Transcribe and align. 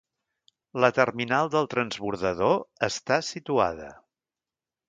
La 0.83 0.89
terminal 0.99 1.51
del 1.57 1.69
transbordador 1.75 2.57
està 2.91 3.21
situada. 3.31 3.93